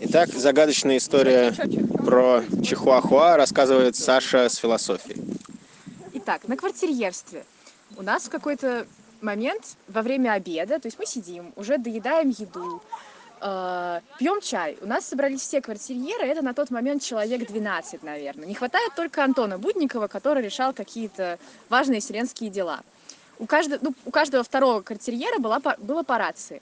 [0.00, 1.52] Итак, загадочная история
[2.04, 5.20] про Чихуахуа рассказывает Саша с философией.
[6.14, 7.44] Итак, на квартирьерстве.
[7.96, 8.86] У нас в какой-то
[9.20, 12.82] момент во время обеда, то есть мы сидим, уже доедаем еду,
[13.40, 14.78] э, пьем чай.
[14.80, 18.46] У нас собрались все квартирьеры, это на тот момент человек 12, наверное.
[18.46, 22.80] Не хватает только Антона Будникова, который решал какие-то важные вселенские дела.
[23.38, 26.60] У каждого, ну, у каждого второго квартирьера была, было по рации.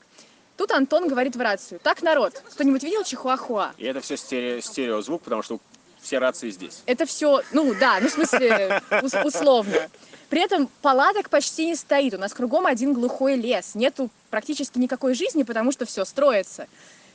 [0.58, 1.78] Тут Антон говорит в рацию.
[1.84, 3.70] Так, народ, кто-нибудь видел Чихуахуа?
[3.78, 5.60] И это все стерео, стереозвук, потому что
[6.00, 6.82] все рации здесь.
[6.84, 9.88] Это все, ну да, ну в смысле ус- условно.
[10.28, 12.14] При этом палаток почти не стоит.
[12.14, 13.76] У нас кругом один глухой лес.
[13.76, 16.66] Нету практически никакой жизни, потому что все строится.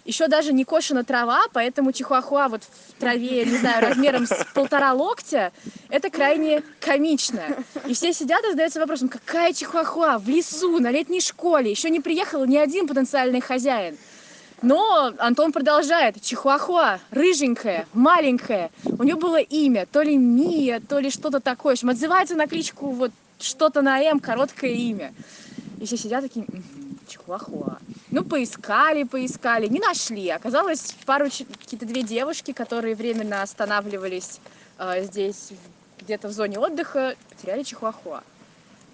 [0.06, 4.92] Еще даже не кошена трава, поэтому чихуахуа вот в траве, не знаю, размером с полтора
[4.92, 5.54] локтя,
[5.90, 7.42] это крайне комично.
[7.88, 12.02] И все сидят и задаются вопросом, какая чихуахуа в лесу, на летней школе, еще не
[12.02, 13.98] приехал ни один потенциальный хозяин.
[14.62, 16.22] Но Антон продолжает.
[16.22, 18.72] Чихуахуа, рыженькая, маленькая.
[18.86, 21.76] У нее было имя, то ли Мия, то ли что-то такое.
[21.76, 25.14] В общем, отзывается на кличку вот что-то на М, короткое имя.
[25.82, 26.64] И все сидят такие, «Мгм,
[27.08, 27.78] Чихуахуа.
[28.12, 30.30] Ну, поискали, поискали, не нашли.
[30.30, 34.40] Оказалось, пару, какие-то две девушки, которые временно останавливались
[34.78, 35.50] э, здесь,
[36.00, 38.24] где-то в зоне отдыха, потеряли Чихуахуа.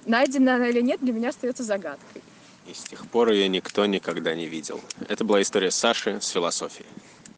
[0.06, 2.22] Найдена она или нет, для меня остается загадкой.
[2.68, 4.80] И с тех пор ее никто никогда не видел.
[5.08, 6.88] Это была история Саши с философией.